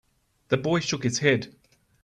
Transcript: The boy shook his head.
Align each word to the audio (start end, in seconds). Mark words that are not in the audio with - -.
The 0.47 0.57
boy 0.57 0.79
shook 0.79 1.03
his 1.03 1.19
head. 1.19 1.53